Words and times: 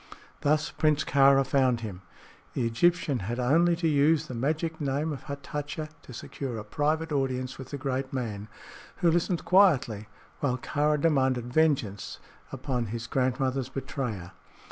Thus 0.41 0.71
Prince 0.71 1.03
Kāra 1.03 1.45
found 1.45 1.81
him. 1.81 2.01
The 2.53 2.65
Egyptian 2.65 3.19
had 3.19 3.39
only 3.39 3.75
to 3.75 3.87
use 3.87 4.25
the 4.25 4.33
magic 4.33 4.81
name 4.81 5.13
of 5.13 5.25
Hatatcha 5.25 5.89
to 6.01 6.11
secure 6.11 6.57
a 6.57 6.63
private 6.63 7.11
audience 7.11 7.59
with 7.59 7.69
the 7.69 7.77
great 7.77 8.11
man, 8.11 8.47
who 9.05 9.11
listened 9.11 9.45
quietly 9.45 10.07
while 10.39 10.57
Kāra 10.57 10.99
demanded 10.99 11.53
vengeance 11.53 12.17
upon 12.51 12.87
his 12.87 13.05
grandmother's 13.05 13.69
betrayer. 13.69 14.31